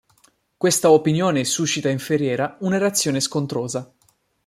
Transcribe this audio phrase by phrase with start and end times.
[0.57, 3.93] Questa opinione suscita in Ferriera una reazione scontrosa.